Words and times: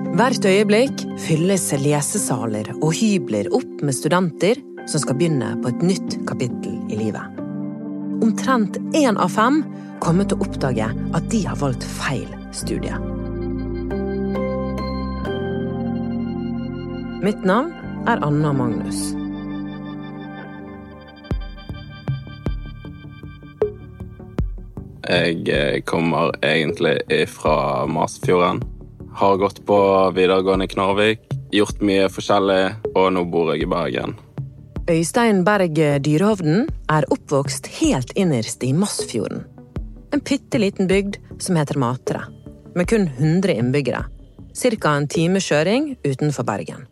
Hvert 0.00 0.44
øyeblikk 0.44 1.04
fylles 1.22 1.68
lesesaler 1.80 2.72
og 2.80 2.92
hybler 2.96 3.48
opp 3.56 3.84
med 3.84 3.94
studenter 3.96 4.58
som 4.88 5.02
skal 5.02 5.16
begynne 5.20 5.52
på 5.62 5.70
et 5.70 5.84
nytt 5.86 6.16
kapittel 6.28 6.80
i 6.90 6.98
livet. 6.98 7.38
Omtrent 8.20 8.76
én 8.96 9.16
av 9.20 9.30
fem 9.32 9.62
kommer 10.02 10.26
til 10.28 10.40
å 10.40 10.48
oppdage 10.48 10.88
at 10.88 11.30
de 11.32 11.44
har 11.46 11.60
valgt 11.60 11.84
feil 11.84 12.28
studie. 12.56 12.96
Mitt 17.20 17.44
navn 17.44 17.72
er 18.08 18.20
Anna 18.24 18.52
Magnus. 18.56 19.10
Jeg 25.10 25.48
eh, 25.48 25.80
kommer 25.84 26.32
egentlig 26.44 26.98
fra 27.28 27.86
Masfjorden. 27.90 28.62
Har 29.20 29.36
gått 29.36 29.66
på 29.66 29.76
videregående 30.16 30.64
i 30.64 30.68
Knarvik, 30.68 31.20
gjort 31.52 31.82
mye 31.84 32.06
forskjellig, 32.08 32.62
og 32.96 33.10
nå 33.12 33.26
bor 33.28 33.50
jeg 33.52 33.66
i 33.66 33.68
Bergen. 33.68 34.14
Øystein 34.88 35.42
Berg 35.44 35.76
Dyrehovden 35.76 36.62
er 36.88 37.04
oppvokst 37.12 37.66
helt 37.82 38.14
innerst 38.16 38.64
i 38.64 38.70
Masfjorden. 38.72 39.42
En 40.16 40.22
bitte 40.24 40.56
liten 40.62 40.88
bygd 40.88 41.18
som 41.36 41.58
heter 41.60 41.76
Matre, 41.76 42.22
med 42.72 42.88
kun 42.88 43.04
100 43.12 43.58
innbyggere. 43.60 44.06
Ca. 44.56 44.94
en 44.96 45.08
times 45.08 45.44
kjøring 45.44 45.90
utenfor 46.00 46.46
Bergen. 46.48 46.86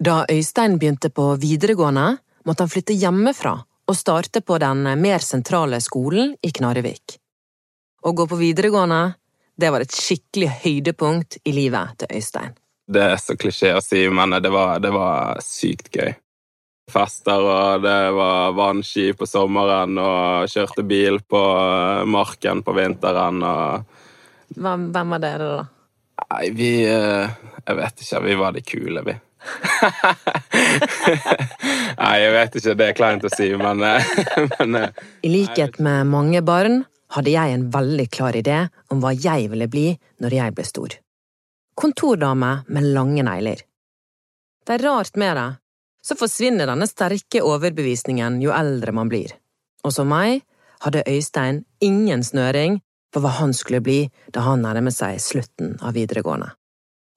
Da 0.00 0.24
Øystein 0.32 0.78
begynte 0.78 1.10
på 1.10 1.34
videregående, 1.36 2.16
måtte 2.48 2.64
han 2.64 2.72
flytte 2.72 2.96
hjemmefra 2.96 3.58
og 3.60 3.96
starte 3.96 4.40
på 4.40 4.56
den 4.58 4.88
mer 5.02 5.20
sentrale 5.20 5.82
skolen 5.84 6.32
i 6.40 6.48
Knarrevik. 6.48 7.18
Å 8.04 8.12
gå 8.16 8.26
på 8.26 8.40
videregående, 8.40 9.02
det 9.56 9.70
var 9.70 9.84
et 9.84 9.94
skikkelig 9.94 10.50
høydepunkt 10.64 11.38
i 11.44 11.54
livet 11.54 11.98
til 12.00 12.18
Øystein. 12.18 12.54
Det 12.84 13.00
er 13.00 13.16
så 13.20 13.36
klisjé 13.40 13.72
å 13.76 13.84
si, 13.84 14.02
men 14.12 14.36
det 14.44 14.50
var, 14.52 14.80
det 14.82 14.92
var 14.92 15.40
sykt 15.44 15.88
gøy. 15.94 16.12
Fester, 16.92 17.40
og 17.40 17.80
det 17.80 18.10
var 18.12 18.52
vannski 18.52 19.14
på 19.16 19.24
sommeren, 19.28 19.96
og 19.96 20.50
kjørte 20.52 20.84
bil 20.84 21.16
på 21.24 21.40
eh, 21.40 22.04
marken 22.04 22.60
på 22.64 22.74
vinteren, 22.76 23.40
og 23.40 23.84
Hvem, 24.54 24.92
hvem 24.92 25.14
var 25.14 25.20
dere, 25.22 25.46
da? 25.48 25.62
Nei, 26.28 26.50
vi 26.54 26.68
eh, 26.86 27.30
Jeg 27.64 27.76
vet 27.78 28.02
ikke. 28.04 28.20
Vi 28.22 28.34
var 28.38 28.52
de 28.54 28.60
kule, 28.62 29.02
vi. 29.06 29.14
Nei, 31.98 32.16
jeg 32.20 32.32
vet 32.36 32.56
ikke. 32.60 32.74
Det 32.78 32.86
er 32.86 32.98
kleint 32.98 33.24
å 33.24 33.32
si, 33.32 33.48
men, 33.58 33.82
eh, 33.88 34.02
men 34.60 34.70
I 35.24 35.28
likhet 35.32 35.80
med 35.82 36.06
mange 36.12 36.40
barn 36.44 36.84
hadde 37.14 37.34
jeg 37.34 37.54
en 37.54 37.68
veldig 37.70 38.06
klar 38.10 38.36
idé 38.36 38.64
om 38.90 39.02
hva 39.02 39.12
jeg 39.14 39.48
ville 39.52 39.68
bli 39.70 39.88
når 40.22 40.38
jeg 40.38 40.54
ble 40.56 40.66
stor. 40.66 40.96
Kontordame 41.74 42.56
med 42.68 42.90
lange 42.94 43.24
negler. 43.26 43.62
Det 44.64 44.76
er 44.76 44.84
rart 44.86 45.16
med 45.20 45.36
det, 45.36 45.48
så 46.04 46.16
forsvinner 46.18 46.68
denne 46.68 46.88
sterke 46.88 47.42
overbevisningen 47.44 48.40
jo 48.42 48.52
eldre 48.54 48.92
man 48.96 49.10
blir. 49.12 49.32
Og 49.84 49.92
som 49.92 50.08
meg 50.08 50.42
hadde 50.84 51.04
Øystein 51.08 51.62
ingen 51.80 52.24
snøring 52.24 52.80
på 53.14 53.22
hva 53.22 53.32
han 53.38 53.54
skulle 53.54 53.82
bli 53.84 54.00
da 54.34 54.44
han 54.48 54.64
nærmet 54.64 54.96
seg 54.96 55.20
slutten 55.22 55.76
av 55.80 55.94
videregående. 55.96 56.50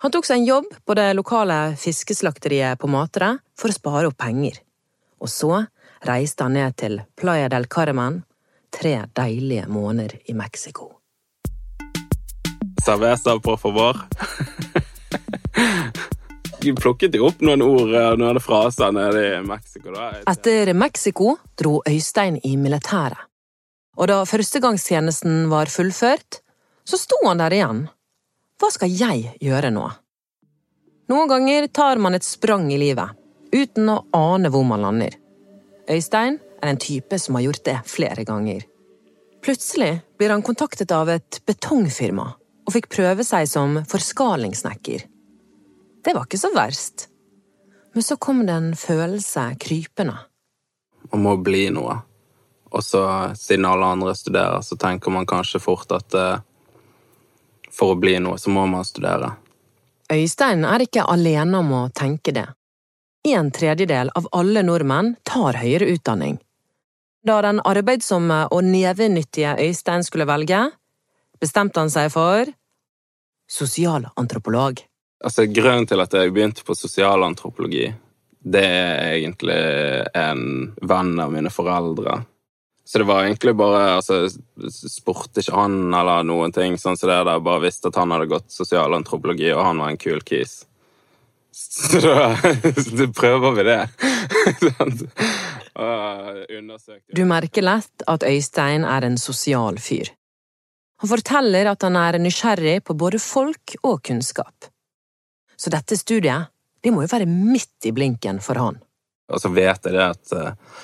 Han 0.04 0.14
tok 0.14 0.28
seg 0.30 0.42
en 0.42 0.46
jobb 0.46 0.68
på 0.86 0.96
det 0.98 1.08
lokale 1.18 1.58
fiskeslakteriet 1.80 2.78
på 2.78 2.90
Matre 2.92 3.34
for 3.58 3.74
å 3.74 3.78
spare 3.78 4.12
opp 4.12 4.18
penger. 4.22 4.60
Og 5.18 5.32
så 5.32 5.64
reiste 6.06 6.46
han 6.46 6.54
ned 6.54 6.76
til 6.78 7.00
Playa 7.18 7.50
del 7.50 7.66
Carmen, 7.66 8.22
tre 8.78 8.94
deilige 9.18 9.68
måneder 9.68 10.18
i 10.26 10.34
Mexico. 10.34 10.92
Cerveza, 12.86 13.40
por 13.40 13.58
favor. 13.58 13.98
De 16.62 16.74
plukket 16.76 17.16
jo 17.16 17.28
opp 17.28 17.42
noen 17.46 17.62
ord 17.62 17.92
og 17.94 18.22
noen 18.22 18.40
fraser 18.42 18.94
nede 18.96 19.24
i 19.38 19.44
Mexico. 19.46 19.92
da. 19.94 20.10
Etter 20.30 20.74
Mexico 20.74 21.36
dro 21.58 21.82
Øystein 21.90 22.40
i 22.44 22.56
militæret. 22.58 23.20
Og 23.98 24.08
da 24.10 24.22
førstegangstjenesten 24.30 25.48
var 25.50 25.72
fullført, 25.74 26.42
så 26.86 26.98
sto 27.02 27.18
han 27.26 27.42
der 27.42 27.56
igjen. 27.58 27.86
Hva 28.62 28.70
skal 28.74 28.94
jeg 28.94 29.38
gjøre 29.42 29.72
nå? 29.74 29.86
Noen 31.10 31.30
ganger 31.30 31.68
tar 31.74 32.02
man 32.02 32.18
et 32.18 32.26
sprang 32.26 32.68
i 32.74 32.78
livet, 32.78 33.16
uten 33.54 33.90
å 33.90 34.02
ane 34.14 34.52
hvor 34.54 34.66
man 34.68 34.84
lander. 34.86 35.16
Øystein 35.90 36.40
er 36.62 36.72
en 36.72 36.82
type 36.82 37.20
som 37.20 37.38
har 37.38 37.48
gjort 37.48 37.64
det 37.66 37.78
flere 37.86 38.24
ganger. 38.28 38.64
Plutselig 39.44 40.00
blir 40.18 40.34
han 40.34 40.44
kontaktet 40.44 40.92
av 40.92 41.10
et 41.10 41.40
betongfirma 41.48 42.26
og 42.68 42.74
fikk 42.76 42.90
prøve 42.92 43.24
seg 43.24 43.48
som 43.48 43.78
forskalingssnekker. 43.88 45.06
Det 46.04 46.16
var 46.16 46.28
ikke 46.28 46.42
så 46.42 46.52
verst. 46.56 47.08
Men 47.94 48.04
så 48.04 48.18
kom 48.22 48.44
det 48.46 48.54
en 48.54 48.74
følelse 48.76 49.50
krypende. 49.62 50.18
Man 51.12 51.24
må 51.24 51.38
bli 51.40 51.68
noe. 51.74 52.02
Og 52.76 52.84
så, 52.84 53.02
siden 53.40 53.66
alle 53.66 53.88
andre 53.96 54.14
studerer, 54.16 54.62
så 54.62 54.76
tenker 54.76 55.14
man 55.16 55.26
kanskje 55.26 55.62
fort 55.64 55.92
at 55.96 56.18
uh, 56.20 56.44
for 57.72 57.94
å 57.94 58.00
bli 58.00 58.18
noe, 58.20 58.38
så 58.38 58.52
må 58.52 58.66
man 58.68 58.86
studere. 58.86 59.32
Øystein 60.12 60.66
er 60.68 60.84
ikke 60.84 61.08
alene 61.08 61.62
om 61.64 61.72
å 61.76 61.82
tenke 61.96 62.34
det. 62.36 62.48
En 63.28 63.52
tredjedel 63.52 64.12
av 64.16 64.28
alle 64.36 64.64
nordmenn 64.64 65.16
tar 65.28 65.60
høyere 65.60 65.90
utdanning. 65.96 66.38
Da 67.26 67.40
den 67.42 67.62
arbeidsomme 67.66 68.46
og 68.54 68.64
nevenyttige 68.64 69.56
Øystein 69.64 70.06
skulle 70.06 70.28
velge, 70.30 70.68
bestemte 71.42 71.82
han 71.82 71.92
seg 71.94 72.12
for 72.14 72.50
sosialantropolog. 73.50 74.84
Altså, 75.24 75.48
Grunnen 75.50 75.88
til 75.90 76.04
at 76.04 76.14
jeg 76.14 76.34
begynte 76.34 76.66
på 76.68 76.76
sosialantropologi, 76.78 77.90
det 78.48 78.64
er 78.64 79.16
egentlig 79.18 79.62
en 80.16 80.74
venn 80.82 81.16
av 81.20 81.34
mine 81.34 81.52
foreldre. 81.52 82.22
Så 82.88 83.02
det 83.02 83.08
var 83.10 83.26
egentlig 83.26 83.52
bare 83.60 83.98
altså, 83.98 84.30
Spurte 84.72 85.42
ikke 85.42 85.58
han 85.58 85.90
eller 85.92 86.24
noen 86.24 86.54
ting, 86.56 86.78
sånn 86.80 86.96
som 86.96 87.10
det 87.10 87.18
der. 87.28 87.42
Bare 87.44 87.66
visste 87.66 87.92
at 87.92 88.00
han 88.00 88.14
hadde 88.16 88.30
gått 88.32 88.48
sosialantropologi, 88.54 89.50
og 89.52 89.66
han 89.66 89.82
var 89.84 89.92
en 89.92 90.00
kul 90.00 90.22
kis. 90.24 90.62
Så 91.58 92.00
da 93.02 93.10
prøver 93.18 93.58
vi 93.58 93.68
det. 93.68 93.82
Du 97.14 97.26
merker 97.30 97.62
lett 97.62 98.06
at 98.10 98.26
Øystein 98.26 98.86
er 98.88 99.06
en 99.06 99.18
sosial 99.22 99.78
fyr. 99.78 100.10
Han 100.98 101.12
forteller 101.12 101.70
at 101.70 101.86
han 101.86 101.98
er 102.00 102.18
nysgjerrig 102.18 102.80
på 102.88 102.96
både 102.98 103.20
folk 103.22 103.76
og 103.84 104.02
kunnskap. 104.08 104.72
Så 105.58 105.70
dette 105.74 105.98
studiet, 105.98 106.50
det 106.82 106.94
må 106.94 107.04
jo 107.04 107.12
være 107.12 107.30
midt 107.30 107.86
i 107.86 107.94
blinken 107.94 108.42
for 108.42 108.58
han. 108.58 108.80
Og 109.30 109.42
så 109.44 109.52
vet 109.54 109.86
jeg 109.86 109.94
det 109.94 110.06
at 110.06 110.34
uh, 110.34 110.80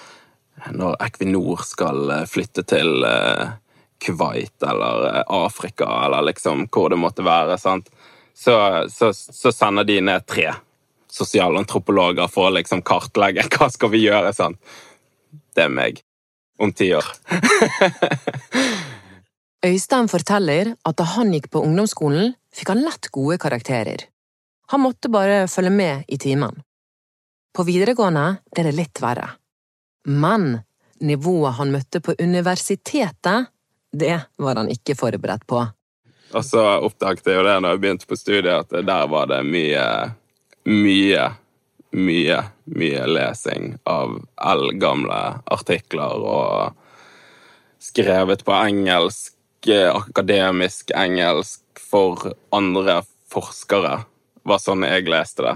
når 0.75 0.99
Equinor 1.07 1.63
skal 1.65 2.03
uh, 2.11 2.25
flytte 2.29 2.65
til 2.69 3.05
Kuwait 4.03 4.65
eller 4.67 5.23
Afrika 5.25 5.87
eller 6.05 6.27
liksom 6.29 6.67
hvor 6.67 6.91
det 6.93 6.99
måtte 7.01 7.25
være, 7.25 7.57
sant? 7.57 7.89
Så, 8.33 8.53
så, 8.89 9.13
så 9.13 9.51
sender 9.53 9.87
de 9.87 10.01
ned 10.01 10.25
tre 10.29 10.51
sosialantropologer 11.13 12.29
for 12.31 12.49
å 12.49 12.55
liksom 12.57 12.83
kartlegge 12.85 13.45
hva 13.53 13.69
skal 13.73 13.93
vi 13.93 14.05
gjøre. 14.07 14.33
Sånn. 14.35 14.57
Det 15.53 15.67
er 15.67 15.73
meg. 15.73 16.01
Om 16.61 16.73
ti 16.77 16.91
år. 16.95 17.07
Øystein 19.63 20.09
forteller 20.11 20.73
at 20.83 20.97
da 20.99 21.05
han 21.15 21.31
gikk 21.33 21.47
på 21.53 21.61
ungdomsskolen, 21.63 22.33
fikk 22.53 22.73
han 22.73 22.83
lett 22.83 23.09
gode 23.15 23.39
karakterer. 23.41 24.09
Han 24.73 24.83
måtte 24.83 25.11
bare 25.11 25.45
følge 25.47 25.71
med 25.73 26.03
i 26.07 26.19
timen. 26.19 26.59
På 27.53 27.63
videregående 27.65 28.25
ble 28.51 28.65
det 28.67 28.75
litt 28.75 29.01
verre. 29.01 29.29
Men 30.09 30.59
nivået 31.03 31.57
han 31.59 31.71
møtte 31.73 32.01
på 32.03 32.15
universitetet, 32.19 33.49
det 33.93 34.17
var 34.41 34.59
han 34.59 34.71
ikke 34.73 34.97
forberedt 34.97 35.45
på. 35.47 35.61
Og 36.33 36.45
så 36.45 36.63
oppdaget 36.81 37.27
jeg 37.29 37.37
jo 37.37 37.45
det 37.45 37.57
når 37.61 37.75
jeg 37.75 37.81
begynte 37.83 38.09
på 38.09 38.17
studiet, 38.17 38.65
at 38.65 38.87
der 38.87 39.09
var 39.11 39.29
det 39.29 39.43
mye, 39.45 39.85
mye, 40.69 41.25
mye, 41.91 42.39
mye 42.65 43.07
lesing 43.09 43.75
av 43.89 44.15
eldgamle 44.37 45.19
artikler 45.51 46.23
og 46.23 46.79
skrevet 47.83 48.45
på 48.47 48.55
engelsk, 48.55 49.35
akademisk 49.67 50.91
engelsk, 50.95 51.61
for 51.93 52.33
andre 52.55 53.01
forskere 53.31 53.99
var 54.47 54.61
sånn 54.61 54.85
jeg 54.87 55.07
leste 55.11 55.45
det. 55.45 55.53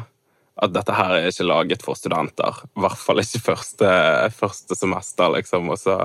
At 0.58 0.74
dette 0.74 0.94
her 0.98 1.16
er 1.16 1.28
ikke 1.30 1.46
laget 1.46 1.84
for 1.86 1.98
studenter. 1.98 2.64
I 2.74 2.82
hvert 2.82 3.02
fall 3.02 3.22
ikke 3.22 3.44
første, 3.52 3.90
første 4.34 4.78
semester, 4.78 5.30
liksom. 5.36 5.70
Og 5.70 5.78
så, 5.82 5.98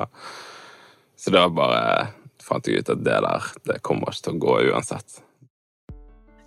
så 1.16 1.32
da 1.32 1.46
bare 1.48 2.10
fant 2.42 2.68
jeg 2.68 2.82
ut 2.82 2.92
at 2.92 3.04
det 3.06 3.20
der, 3.24 3.48
det 3.70 3.80
kommer 3.86 4.12
ikke 4.12 4.26
til 4.26 4.36
å 4.36 4.42
gå 4.44 4.56
uansett. 4.72 5.22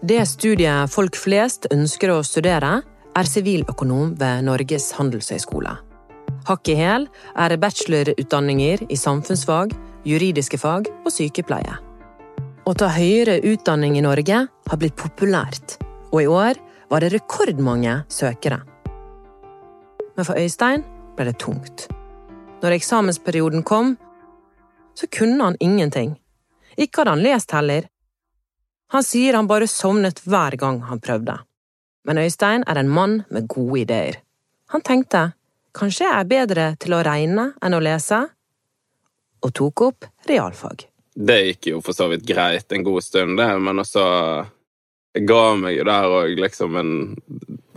Det 0.05 0.19
studiet 0.29 0.91
folk 0.93 1.15
flest 1.17 1.65
ønsker 1.73 2.11
å 2.13 2.19
studere, 2.21 2.75
er 3.17 3.25
siviløkonom 3.25 4.11
ved 4.19 4.43
Norges 4.45 4.91
handelshøyskole. 4.99 5.71
Hakk 6.45 6.69
i 6.69 6.75
hæl 6.77 7.07
er 7.41 7.55
bachelorutdanninger 7.57 8.83
i 8.93 8.97
samfunnsfag, 9.01 9.73
juridiske 10.05 10.59
fag 10.61 10.91
og 10.91 11.09
sykepleie. 11.09 11.79
Å 12.69 12.73
ta 12.77 12.91
høyere 12.93 13.39
utdanning 13.49 13.97
i 13.97 14.03
Norge 14.05 14.43
har 14.45 14.81
blitt 14.83 14.97
populært, 14.99 15.79
og 16.11 16.21
i 16.21 16.29
år 16.29 16.61
var 16.91 17.01
det 17.01 17.15
rekordmange 17.15 18.03
søkere. 18.05 18.61
Men 20.13 20.27
for 20.27 20.37
Øystein 20.37 20.85
ble 21.17 21.31
det 21.31 21.39
tungt. 21.41 21.87
Når 22.61 22.77
eksamensperioden 22.77 23.65
kom, 23.65 23.95
så 24.93 25.09
kunne 25.09 25.49
han 25.49 25.57
ingenting. 25.57 26.13
Ikke 26.77 27.01
hadde 27.01 27.17
han 27.17 27.25
lest 27.25 27.57
heller. 27.57 27.89
Han 28.93 29.03
sier 29.03 29.33
han 29.33 29.47
bare 29.49 29.67
sovnet 29.67 30.21
hver 30.25 30.55
gang 30.61 30.81
han 30.89 31.01
prøvde. 31.03 31.39
Men 32.05 32.19
Øystein 32.21 32.63
er 32.69 32.77
en 32.77 32.89
mann 32.93 33.23
med 33.33 33.47
gode 33.49 33.79
ideer. 33.81 34.19
Han 34.73 34.81
tenkte 34.85 35.31
kanskje 35.75 36.05
jeg 36.05 36.19
er 36.19 36.29
bedre 36.29 36.65
til 36.79 36.93
å 36.95 37.01
regne 37.05 37.49
enn 37.65 37.75
å 37.75 37.81
lese, 37.83 38.21
og 39.45 39.53
tok 39.53 39.81
opp 39.87 40.05
realfag. 40.29 40.85
Det 41.15 41.37
gikk 41.49 41.67
jo 41.71 41.81
for 41.85 41.95
så 41.97 42.07
vidt 42.11 42.25
greit 42.27 42.71
en 42.75 42.83
god 42.85 43.03
stund, 43.05 43.37
det, 43.39 43.49
men 43.61 43.79
også 43.79 44.05
Jeg 45.15 45.27
ga 45.29 45.43
meg 45.55 45.77
jo 45.77 45.83
der 45.87 46.05
òg 46.11 46.39
liksom 46.43 46.73
en, 46.75 46.89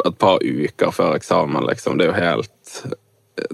et 0.05 0.17
par 0.19 0.41
uker 0.43 0.91
før 0.91 1.13
eksamen, 1.15 1.63
liksom. 1.69 1.95
Det 1.99 2.09
er 2.09 2.11
jo 2.11 2.17
helt 2.19 2.81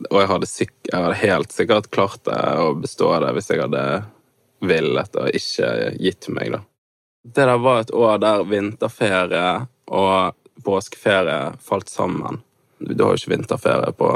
Og 0.09 0.21
jeg 0.23 0.29
hadde, 0.31 0.47
sikk- 0.49 0.89
jeg 0.89 1.03
hadde 1.05 1.19
helt 1.21 1.53
sikkert 1.53 1.91
klart 1.93 2.23
det 2.25 2.39
å 2.63 2.71
bestå 2.81 3.11
det 3.21 3.35
hvis 3.37 3.51
jeg 3.53 3.61
hadde 3.61 3.83
villet 4.65 5.19
og 5.21 5.37
ikke 5.37 5.69
gitt 6.01 6.29
meg, 6.33 6.55
da. 6.57 6.63
Det 7.25 7.45
der 7.49 7.59
var 7.59 7.81
et 7.81 7.91
år 7.95 8.19
der 8.21 8.45
vinterferie 8.45 9.67
og 9.87 10.35
påskeferie 10.65 11.55
falt 11.61 11.89
sammen. 11.89 12.43
Du 12.79 13.05
har 13.05 13.15
jo 13.15 13.23
ikke 13.23 13.33
vinterferie 13.33 13.93
på 13.97 14.11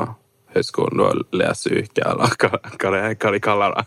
høyskolen, 0.54 0.98
du 0.98 1.04
har 1.04 1.22
leseuke, 1.32 2.04
eller 2.04 2.36
hva, 2.36 2.60
hva, 2.60 2.90
det, 2.92 3.02
hva 3.16 3.32
de 3.32 3.40
kaller 3.40 3.76
det. 3.78 3.86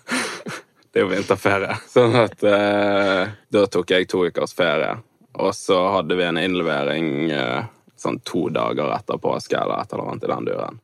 Det 0.92 1.00
er 1.00 1.06
jo 1.06 1.12
vinterferie. 1.14 1.78
Sånn 1.88 2.18
at 2.20 2.44
eh, 2.44 3.30
da 3.54 3.66
tok 3.72 3.94
jeg 3.94 4.10
to 4.12 4.26
ukers 4.28 4.54
ferie. 4.58 4.98
Og 5.40 5.54
så 5.56 5.78
hadde 5.96 6.18
vi 6.20 6.26
en 6.28 6.40
innlevering 6.42 7.32
eh, 7.32 7.70
sånn 7.96 8.20
to 8.28 8.50
dager 8.52 8.92
etter 8.98 9.22
påske 9.22 9.56
eller 9.56 9.86
et 9.86 9.94
eller 9.94 10.10
annet 10.12 10.26
i 10.26 10.32
den 10.34 10.50
duren. 10.50 10.82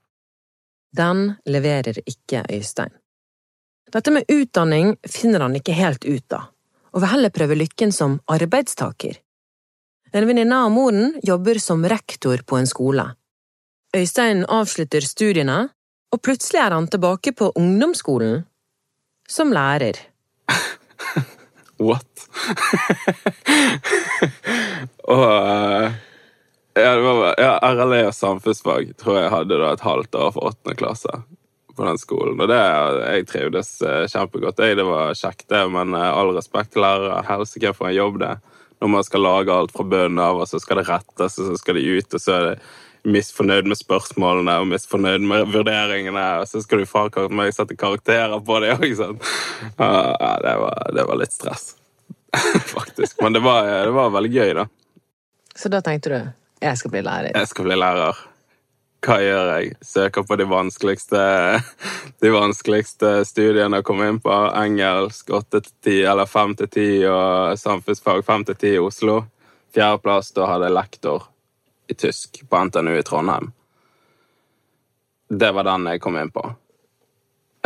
Den 0.98 1.26
leverer 1.46 2.00
ikke 2.06 2.46
Øystein. 2.54 2.94
Dette 3.92 4.12
med 4.12 4.32
utdanning 4.32 4.96
finner 5.08 5.46
han 5.46 5.56
ikke 5.56 5.76
helt 5.76 6.06
ut 6.06 6.34
av, 6.36 6.48
og 6.98 7.04
vil 7.04 7.12
heller 7.12 7.30
prøve 7.30 7.54
lykken 7.54 7.92
som 7.94 8.16
arbeidstaker. 8.34 9.20
En 10.18 10.26
venninne 10.26 10.58
av 10.66 10.72
moren 10.74 11.12
jobber 11.22 11.60
som 11.62 11.86
rektor 11.86 12.42
på 12.42 12.58
en 12.58 12.66
skole. 12.66 13.06
Øystein 13.94 14.42
avslutter 14.50 15.06
studiene, 15.06 15.70
og 16.10 16.22
plutselig 16.26 16.58
er 16.64 16.74
han 16.74 16.90
tilbake 16.90 17.38
på 17.38 17.54
ungdomsskolen 17.60 18.48
som 19.30 19.54
lærer. 19.54 19.94
What? 21.88 22.10
og 25.14 25.22
uh, 25.22 25.94
ja, 26.74 26.96
det 26.96 27.04
var, 27.06 27.38
ja, 27.38 27.62
RLE 27.62 28.08
og 28.08 28.16
samfunnsfag 28.18 28.98
tror 28.98 29.22
jeg 29.22 29.30
hadde 29.36 29.62
da 29.62 29.70
et 29.76 29.86
halvt 29.86 30.18
år 30.18 30.34
for 30.34 30.50
åttende 30.50 30.74
klasse 30.80 31.14
på 31.78 31.86
den 31.86 32.00
skolen. 32.02 32.40
Og 32.42 32.50
det, 32.50 32.58
jeg 32.58 33.28
trivdes 33.30 33.70
eh, 33.86 34.06
kjempegodt. 34.12 34.62
Jeg, 34.64 34.80
det 34.80 34.86
var 34.88 35.16
kjekt, 35.18 35.48
det, 35.54 35.64
men 35.74 35.94
eh, 35.98 36.10
all 36.10 36.34
respekt 36.36 36.74
til 36.74 36.84
lærere. 36.86 37.22
Helsike 37.28 37.74
for 37.78 37.90
en 37.90 37.98
jobb 37.98 38.20
det 38.24 38.36
Når 38.82 38.92
man 38.94 39.06
skal 39.06 39.24
lage 39.26 39.54
alt 39.54 39.74
fra 39.74 39.86
bunnen 39.86 40.20
av, 40.22 40.42
og 40.42 40.50
så 40.50 40.60
skal 40.62 40.82
det 40.82 40.88
rettes, 40.90 41.40
og 41.40 41.52
så 41.52 41.58
skal 41.58 41.80
det 41.80 41.86
ut, 41.88 42.14
og 42.14 42.22
så 42.22 42.34
er 42.36 42.46
det 42.50 42.58
misfornøyd 43.08 43.70
med 43.70 43.80
spørsmålene 43.80 44.58
og 44.60 44.68
misfornøyd 44.70 45.24
med 45.26 45.54
vurderingene, 45.54 46.26
og 46.42 46.50
så 46.50 46.62
skal 46.62 46.84
du 46.84 46.90
faen 46.90 47.34
meg 47.34 47.54
sette 47.56 47.78
karakterer 47.80 48.36
på 48.44 48.60
det 48.62 48.74
òg, 48.76 48.90
sant. 49.00 49.30
Ja, 49.80 50.34
det 50.44 50.56
var, 50.62 50.82
det 50.94 51.06
var 51.08 51.22
litt 51.22 51.34
stress, 51.34 51.72
faktisk. 52.76 53.22
Men 53.24 53.38
det 53.38 53.42
var, 53.46 53.70
det 53.88 53.96
var 53.96 54.12
veldig 54.18 54.34
gøy, 54.34 54.54
da. 54.60 54.68
Så 55.58 55.72
da 55.74 55.82
tenkte 55.82 56.14
du 56.14 56.20
jeg 56.62 56.78
skal 56.80 56.94
bli 56.94 57.04
lærer. 57.06 57.34
Jeg 57.38 57.50
skal 57.50 57.68
bli 57.68 57.78
lærer. 57.78 58.18
Hva 59.06 59.18
gjør 59.22 59.50
jeg? 59.54 59.76
Søker 59.86 60.26
på 60.26 60.36
de 60.40 60.48
vanskeligste, 60.50 61.22
de 62.24 62.32
vanskeligste 62.34 63.12
studiene 63.30 63.82
å 63.82 63.86
komme 63.86 64.10
inn 64.10 64.20
på. 64.24 64.34
Engelsk 64.58 65.30
8 65.30 65.62
til 65.62 65.74
10, 65.86 65.98
eller 66.14 66.30
5 66.30 66.56
til 66.64 66.72
10, 66.72 66.86
og 67.14 67.62
samfunnsfag 67.62 68.24
5 68.26 68.48
til 68.50 68.58
10 68.58 68.74
i 68.74 68.82
Oslo. 68.82 69.20
Fjerdeplass, 69.76 70.34
da 70.34 70.50
hadde 70.50 70.70
jeg 70.70 70.78
lektor 70.80 71.28
i 71.88 71.96
tysk 71.96 72.42
på 72.50 72.64
NTNU 72.66 72.98
i 72.98 73.06
Trondheim. 73.06 73.52
Det 75.30 75.52
var 75.54 75.68
den 75.68 75.88
jeg 75.92 76.02
kom 76.02 76.18
inn 76.18 76.32
på. 76.34 76.44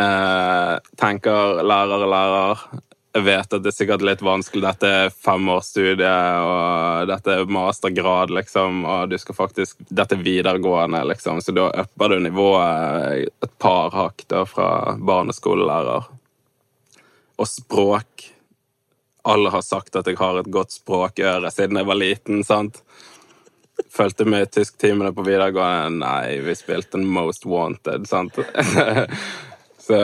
Eh, 0.02 0.76
tenker 0.98 1.62
lærer, 1.64 2.08
lærer. 2.10 2.64
Jeg 3.12 3.26
vet 3.28 3.54
at 3.54 3.60
det 3.60 3.74
er 3.74 3.76
sikkert 3.76 4.04
litt 4.08 4.22
vanskelig. 4.24 4.64
Dette 4.64 4.88
er 4.88 5.10
femårsstudie, 5.12 6.12
og 6.48 7.10
dette 7.10 7.34
er 7.36 7.50
mastergrad, 7.52 8.32
liksom, 8.32 8.86
og 8.88 9.12
du 9.12 9.18
skal 9.20 9.36
faktisk 9.36 9.84
Dette 9.90 10.16
er 10.16 10.24
videregående, 10.24 11.04
liksom, 11.12 11.42
så 11.44 11.52
da 11.56 11.68
upper 11.84 12.16
du 12.16 12.22
nivået 12.24 13.28
et 13.44 13.58
par 13.60 13.92
hakk 13.98 14.24
da 14.32 14.46
fra 14.48 14.96
barneskolelærer. 14.96 16.08
Og 17.36 17.52
språk. 17.52 18.30
Alle 19.28 19.52
har 19.54 19.62
sagt 19.66 20.00
at 20.00 20.08
jeg 20.08 20.18
har 20.18 20.40
et 20.40 20.50
godt 20.50 20.80
språkøre 20.80 21.52
siden 21.52 21.82
jeg 21.82 21.92
var 21.92 22.00
liten, 22.00 22.46
sant? 22.48 22.80
Fulgte 23.92 24.24
med 24.24 24.48
i 24.48 24.52
tysktimene 24.56 25.12
på 25.12 25.26
videregående. 25.28 26.00
Nei, 26.06 26.40
vi 26.46 26.56
spilte 26.56 27.02
Most 27.04 27.44
Wanted, 27.46 28.08
sant? 28.08 28.40
Så 29.86 30.00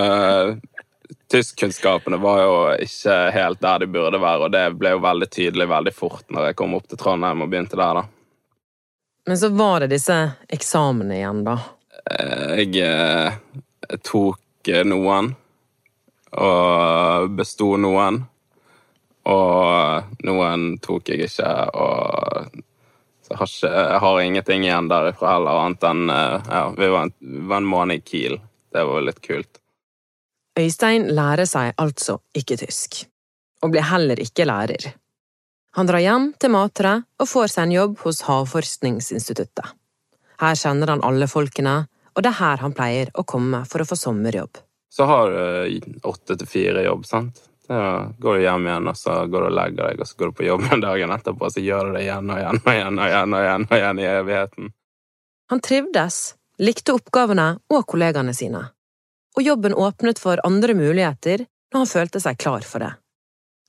tyskkunnskapene 1.32 2.20
var 2.22 2.42
jo 2.44 2.54
ikke 2.84 3.16
helt 3.36 3.62
der 3.64 3.84
de 3.84 3.88
burde 3.92 4.20
være, 4.22 4.48
og 4.48 4.54
det 4.54 4.64
ble 4.80 4.94
jo 4.96 5.02
veldig 5.04 5.30
tydelig 5.32 5.68
veldig 5.70 5.94
fort 5.96 6.30
når 6.34 6.50
jeg 6.50 6.60
kom 6.60 6.78
opp 6.78 6.88
til 6.88 7.00
Trondheim 7.02 7.44
og 7.44 7.52
begynte 7.52 7.80
der, 7.80 8.02
da. 8.02 8.06
Men 9.28 9.38
så 9.38 9.50
var 9.52 9.84
det 9.84 9.92
disse 9.92 10.16
eksamene 10.56 11.18
igjen, 11.18 11.44
da. 11.44 11.58
Jeg, 12.08 12.72
eh, 12.80 13.36
jeg 13.90 14.00
tok 14.08 14.72
eh, 14.72 14.86
noen, 14.88 15.34
og 16.38 17.36
besto 17.36 17.74
noen. 17.82 18.22
Og 19.28 20.24
noen 20.24 20.62
tok 20.80 21.12
jeg 21.12 21.28
ikke, 21.28 21.52
og 21.76 22.64
så 23.28 23.34
jeg 23.34 23.40
har, 23.42 23.50
ikke, 23.52 23.72
jeg 23.92 24.00
har 24.00 24.22
ingenting 24.24 24.64
igjen 24.64 24.88
derifra 24.88 25.32
heller, 25.34 25.58
annet 25.66 25.82
enn 25.84 26.12
eh, 26.14 26.46
ja, 26.48 26.62
vi 26.78 26.88
var 26.94 27.10
en, 27.10 27.16
vi 27.20 27.42
var 27.50 27.60
en 27.60 27.68
måned 27.68 28.00
i 28.00 28.06
Kiel. 28.08 28.38
Det 28.72 28.84
var 28.88 29.04
litt 29.04 29.20
kult. 29.26 29.60
Øystein 30.58 31.12
lærer 31.14 31.46
seg 31.46 31.76
altså 31.78 32.18
ikke 32.38 32.58
tysk, 32.58 33.04
og 33.62 33.74
blir 33.74 33.86
heller 33.86 34.20
ikke 34.22 34.48
lærer. 34.48 34.94
Han 35.78 35.86
drar 35.86 36.02
hjem 36.02 36.32
til 36.42 36.50
Matre 36.50 36.94
og 37.22 37.30
får 37.30 37.52
seg 37.54 37.68
en 37.68 37.76
jobb 37.76 38.00
hos 38.02 38.24
Havforskningsinstituttet. 38.26 39.76
Her 40.42 40.58
kjenner 40.58 40.94
han 40.94 41.04
alle 41.06 41.28
folkene, 41.30 41.76
og 42.16 42.24
det 42.26 42.32
er 42.32 42.40
her 42.40 42.64
han 42.64 42.74
pleier 42.74 43.12
å 43.14 43.26
komme 43.30 43.62
for 43.70 43.84
å 43.84 43.86
få 43.90 43.98
sommerjobb. 44.00 44.58
Så 44.90 45.06
har 45.06 45.30
du 45.30 46.00
åtte 46.10 46.38
til 46.40 46.50
fire 46.50 46.86
jobb, 46.88 47.06
sant. 47.06 47.44
Da 47.68 48.08
går 48.18 48.40
du 48.40 48.46
hjem 48.46 48.66
igjen, 48.66 48.90
og 48.90 48.98
så 48.98 49.20
går 49.30 49.44
du 49.44 49.50
og 49.50 49.56
legger 49.60 49.84
deg, 49.84 50.02
og 50.02 50.10
så 50.10 50.18
går 50.18 50.32
du 50.32 50.38
på 50.40 50.48
jobb 50.48 50.66
en 50.72 50.84
dagen 50.86 51.14
etterpå, 51.14 51.50
og 51.50 51.54
så 51.54 51.62
gjør 51.62 51.92
du 51.92 51.98
det 51.98 52.06
igjen 52.08 52.32
og 52.32 52.40
igjen 52.42 52.62
og 52.64 52.72
igjen 52.74 52.98
og 52.98 53.12
igjen 53.12 53.36
og 53.36 53.46
igjen, 53.46 53.68
og 53.68 53.78
igjen 53.78 54.02
i 54.02 54.08
evigheten. 54.14 54.74
Han 55.52 55.62
trivdes, 55.64 56.20
likte 56.64 56.96
oppgavene 56.98 57.48
og 57.70 57.86
kollegaene 57.92 58.34
sine, 58.34 58.64
og 59.38 59.46
jobben 59.46 59.76
åpnet 59.78 60.20
for 60.20 60.42
andre 60.48 60.74
muligheter 60.74 61.46
når 61.46 61.84
han 61.84 61.92
følte 61.92 62.22
seg 62.24 62.40
klar 62.42 62.66
for 62.66 62.82
det. 62.84 62.92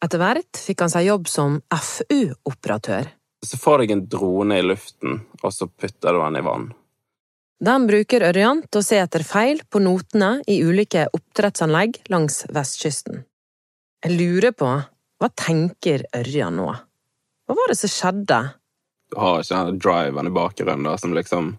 Etter 0.04 0.22
hvert 0.22 0.60
fikk 0.62 0.84
han 0.84 0.92
seg 0.92 1.08
jobb 1.08 1.28
som 1.28 1.58
FU-operatør. 1.74 3.10
Så 3.44 3.58
får 3.58 3.84
jeg 3.84 3.94
en 3.94 4.04
drone 4.10 4.58
i 4.58 4.64
luften, 4.64 5.20
og 5.42 5.54
så 5.54 5.68
putter 5.68 6.14
du 6.14 6.20
den 6.22 6.38
i 6.38 6.44
vann. 6.46 6.68
Den 7.58 7.88
bruker 7.90 8.22
Ørjan 8.28 8.62
til 8.70 8.80
å 8.80 8.86
se 8.86 9.00
etter 9.02 9.24
feil 9.26 9.64
på 9.66 9.82
notene 9.82 10.38
i 10.46 10.60
ulike 10.62 11.08
oppdrettsanlegg 11.10 12.04
langs 12.12 12.44
vestkysten. 12.54 13.24
Jeg 14.06 14.14
lurer 14.14 14.54
på, 14.54 14.70
hva 15.18 15.30
tenker 15.34 16.06
Ørjan 16.14 16.54
nå? 16.60 16.68
Hva 16.70 17.56
var 17.58 17.72
det 17.72 17.78
som 17.80 17.90
skjedde? 17.90 18.38
Du 19.10 19.18
har 19.18 19.42
ikke 19.42 19.64
den 19.66 19.80
driven 19.82 20.30
i 20.30 20.34
bakgrunnen 20.36 20.86
da, 20.86 20.94
som 21.00 21.16
liksom 21.16 21.56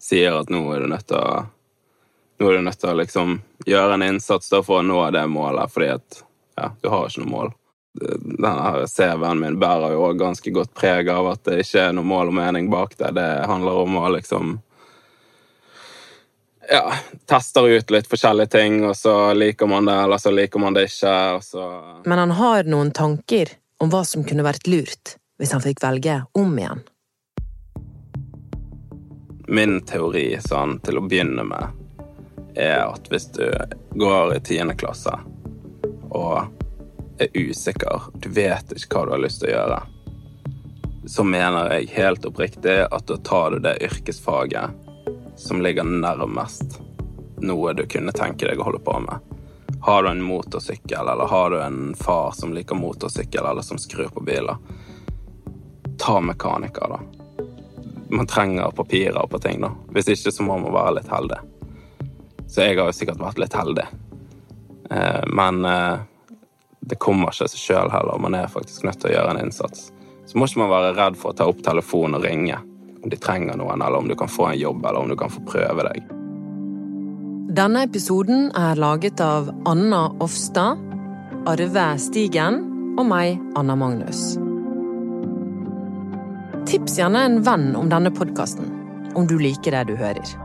sier 0.00 0.38
at 0.38 0.52
nå 0.52 0.62
er 0.72 0.84
du 0.84 0.88
nødt 0.94 1.08
til 1.10 1.20
å 1.20 1.44
Nå 2.38 2.48
er 2.50 2.56
du 2.58 2.64
nødt 2.66 2.80
til 2.80 2.90
å 2.90 2.98
liksom 2.98 3.36
gjøre 3.66 3.94
en 3.94 4.02
innsats 4.02 4.50
for 4.66 4.80
å 4.80 4.86
nå 4.86 4.98
det 5.14 5.26
målet, 5.30 5.70
fordi 5.70 5.92
at 5.94 6.24
ja, 6.56 6.70
du 6.82 6.88
har 6.90 7.06
ikke 7.08 7.22
noe 7.22 7.30
mål. 7.30 7.52
Denne 7.94 8.86
CV-en 8.90 9.38
min 9.38 9.58
bærer 9.62 9.94
jo 9.94 10.08
òg 10.08 10.18
ganske 10.18 10.50
godt 10.50 10.72
preg 10.74 11.08
av 11.14 11.28
at 11.30 11.44
det 11.46 11.60
ikke 11.62 11.88
er 11.88 11.92
noe 11.94 12.06
mål 12.06 12.32
og 12.32 12.38
mening 12.40 12.70
bak 12.72 12.96
det. 12.98 13.12
Det 13.14 13.28
handler 13.46 13.82
om 13.84 13.98
å 14.00 14.08
liksom 14.16 14.56
ja, 16.70 16.94
tester 17.30 17.68
ut 17.68 17.90
litt 17.94 18.10
forskjellige 18.10 18.50
ting, 18.56 18.80
og 18.88 18.96
så 18.98 19.34
liker 19.36 19.70
man 19.70 19.86
det, 19.86 19.94
eller 20.06 20.18
så 20.18 20.32
liker 20.34 20.62
man 20.62 20.74
det 20.74 20.88
ikke, 20.90 21.14
så 21.42 21.68
Men 22.04 22.18
han 22.18 22.34
har 22.40 22.66
noen 22.66 22.90
tanker 22.90 23.54
om 23.78 23.92
hva 23.92 24.02
som 24.08 24.26
kunne 24.26 24.46
vært 24.46 24.66
lurt 24.66 25.16
hvis 25.38 25.54
han 25.54 25.62
fikk 25.62 25.82
velge 25.82 26.22
om 26.38 26.58
igjen. 26.58 26.82
Min 29.54 29.80
teori 29.86 30.28
sånn 30.40 30.78
til 30.82 30.98
å 30.98 31.04
begynne 31.04 31.44
med 31.46 31.83
er 32.54 32.84
at 32.86 33.08
hvis 33.10 33.28
du 33.34 33.48
går 33.98 34.36
i 34.36 34.40
tiende 34.44 34.76
klasse 34.78 35.14
og 36.14 36.46
er 37.18 37.28
usikker, 37.34 38.10
du 38.14 38.28
vet 38.34 38.72
ikke 38.74 38.98
hva 38.98 39.04
du 39.06 39.14
har 39.14 39.22
lyst 39.22 39.42
til 39.42 39.50
å 39.50 39.56
gjøre, 39.56 39.80
så 41.06 41.24
mener 41.24 41.74
jeg 41.74 41.92
helt 41.98 42.24
oppriktig 42.26 42.78
at 42.86 43.06
da 43.10 43.16
tar 43.26 43.54
du 43.54 43.64
det 43.66 43.76
yrkesfaget 43.84 44.70
som 45.36 45.62
ligger 45.62 45.84
nærmest 45.84 46.78
noe 47.44 47.74
du 47.74 47.84
kunne 47.90 48.14
tenke 48.14 48.48
deg 48.48 48.60
å 48.60 48.68
holde 48.70 48.80
på 48.84 48.94
med. 49.04 49.34
Har 49.84 50.02
du 50.02 50.08
en 50.08 50.22
motorsykkel, 50.24 51.08
eller 51.12 51.28
har 51.28 51.50
du 51.50 51.58
en 51.60 51.94
far 51.98 52.32
som 52.32 52.54
liker 52.56 52.78
motorsykkel, 52.78 53.44
eller 53.44 53.62
som 53.62 53.78
skrur 53.78 54.08
på 54.14 54.22
biler, 54.24 54.56
ta 56.00 56.20
mekaniker, 56.20 56.88
da. 56.88 57.00
Man 58.14 58.26
trenger 58.26 58.70
papirer 58.70 59.26
på 59.28 59.38
ting, 59.38 59.60
da. 59.60 59.74
Hvis 59.92 60.08
ikke 60.08 60.32
så 60.32 60.46
må 60.46 60.56
man 60.62 60.72
være 60.72 61.00
litt 61.00 61.10
heldig. 61.12 61.40
Så 62.54 62.62
jeg 62.62 62.78
har 62.78 62.86
jo 62.86 62.94
sikkert 62.94 63.18
vært 63.18 63.40
litt 63.42 63.54
heldig. 63.58 63.84
Eh, 64.94 65.22
men 65.34 65.64
eh, 65.66 65.96
det 66.86 67.00
kommer 67.02 67.32
ikke 67.32 67.48
seg 67.50 67.58
sjøl 67.58 67.90
heller. 67.90 68.20
Man 68.22 68.36
er 68.38 68.52
faktisk 68.52 68.84
nødt 68.86 69.00
til 69.02 69.10
å 69.10 69.14
gjøre 69.16 69.32
en 69.34 69.40
innsats. 69.42 69.88
Så 70.24 70.38
må 70.38 70.46
ikke 70.46 70.62
man 70.62 70.70
være 70.70 70.92
redd 70.94 71.18
for 71.18 71.32
å 71.32 71.38
ta 71.38 71.48
opp 71.50 71.64
telefonen 71.66 72.20
og 72.20 72.28
ringe 72.28 72.60
om 73.02 73.10
de 73.10 73.18
trenger 73.20 73.58
noen, 73.58 73.82
eller 73.82 73.98
om 73.98 74.06
du 74.08 74.14
kan 74.16 74.30
få 74.30 74.52
en 74.52 74.60
jobb, 74.60 74.86
eller 74.86 75.02
om 75.02 75.10
du 75.10 75.16
kan 75.18 75.32
få 75.32 75.42
prøve 75.50 75.88
deg. 75.88 76.06
Denne 77.54 77.84
episoden 77.84 78.48
er 78.56 78.78
laget 78.80 79.20
av 79.20 79.50
Anna 79.68 80.06
Offstad, 80.24 80.80
Arve 81.50 81.88
Stigen 82.00 82.62
og 82.94 83.04
meg, 83.10 83.36
Anna 83.58 83.76
Magnus. 83.76 84.22
Tips 86.70 86.96
gjerne 87.02 87.26
en 87.28 87.42
venn 87.44 87.74
om 87.76 87.90
denne 87.92 88.14
podkasten, 88.14 88.72
om 89.18 89.28
du 89.28 89.36
liker 89.42 89.76
det 89.76 89.84
du 89.90 89.98
hører. 90.00 90.43